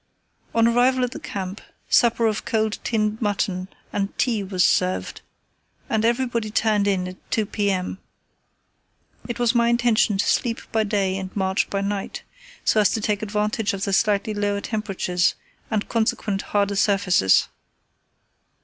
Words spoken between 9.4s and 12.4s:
my intention to sleep by day and march by night,